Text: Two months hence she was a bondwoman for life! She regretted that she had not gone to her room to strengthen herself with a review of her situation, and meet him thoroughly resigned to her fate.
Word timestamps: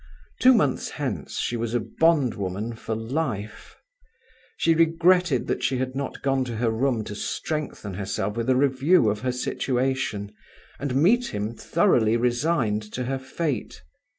Two 0.39 0.55
months 0.55 0.89
hence 0.89 1.37
she 1.37 1.55
was 1.55 1.75
a 1.75 1.79
bondwoman 1.79 2.73
for 2.73 2.95
life! 2.95 3.75
She 4.57 4.73
regretted 4.73 5.45
that 5.45 5.61
she 5.61 5.77
had 5.77 5.93
not 5.95 6.23
gone 6.23 6.43
to 6.45 6.55
her 6.55 6.71
room 6.71 7.03
to 7.03 7.13
strengthen 7.13 7.93
herself 7.93 8.35
with 8.35 8.49
a 8.49 8.55
review 8.55 9.11
of 9.11 9.19
her 9.19 9.31
situation, 9.31 10.33
and 10.79 10.95
meet 10.95 11.27
him 11.35 11.53
thoroughly 11.53 12.17
resigned 12.17 12.81
to 12.93 13.03
her 13.03 13.19
fate. 13.19 13.83